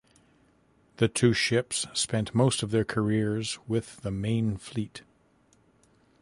[0.97, 5.03] The two ships spent most of their careers with the main fleet.